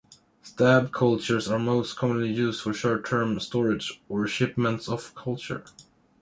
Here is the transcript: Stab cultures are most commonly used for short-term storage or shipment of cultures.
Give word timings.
Stab 0.41 0.91
cultures 0.91 1.47
are 1.47 1.59
most 1.59 1.95
commonly 1.95 2.31
used 2.31 2.63
for 2.63 2.73
short-term 2.73 3.39
storage 3.39 4.01
or 4.09 4.25
shipment 4.25 4.89
of 4.89 5.13
cultures. 5.13 5.71